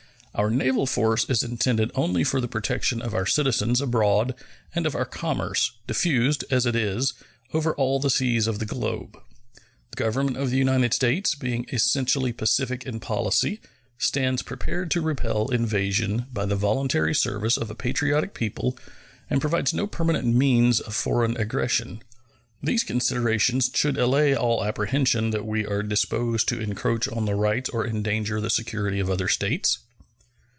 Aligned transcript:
Our 0.33 0.49
naval 0.49 0.85
force 0.87 1.29
is 1.29 1.43
intended 1.43 1.91
only 1.93 2.23
for 2.23 2.39
the 2.39 2.47
protection 2.47 3.01
of 3.01 3.13
our 3.13 3.25
citizens 3.25 3.81
abroad 3.81 4.33
and 4.73 4.85
of 4.87 4.95
our 4.95 5.03
commerce, 5.05 5.73
diffused, 5.87 6.45
as 6.49 6.65
it 6.65 6.73
is, 6.73 7.13
over 7.53 7.75
all 7.75 7.99
the 7.99 8.09
seas 8.09 8.47
of 8.47 8.57
the 8.57 8.65
globe. 8.65 9.17
The 9.91 9.97
Government 9.97 10.37
of 10.37 10.49
the 10.49 10.55
United 10.57 10.93
States, 10.93 11.35
being 11.35 11.65
essentially 11.73 12.31
pacific 12.31 12.85
in 12.85 13.01
policy, 13.01 13.59
stands 13.97 14.41
prepared 14.41 14.89
to 14.91 15.01
repel 15.01 15.49
invasion 15.49 16.27
by 16.31 16.45
the 16.45 16.55
voluntary 16.55 17.13
service 17.13 17.57
of 17.57 17.69
a 17.69 17.75
patriotic 17.75 18.33
people, 18.33 18.77
and 19.29 19.41
provides 19.41 19.73
no 19.73 19.85
permanent 19.85 20.25
means 20.25 20.79
of 20.79 20.95
foreign 20.95 21.35
aggression. 21.35 22.01
These 22.63 22.85
considerations 22.85 23.69
should 23.75 23.97
allay 23.97 24.33
all 24.33 24.63
apprehension 24.63 25.31
that 25.31 25.45
we 25.45 25.65
are 25.65 25.83
disposed 25.83 26.47
to 26.47 26.59
encroach 26.61 27.09
on 27.09 27.25
the 27.25 27.35
rights 27.35 27.69
or 27.71 27.85
endanger 27.85 28.39
the 28.39 28.49
security 28.49 29.01
of 29.01 29.09
other 29.09 29.27
states. 29.27 29.79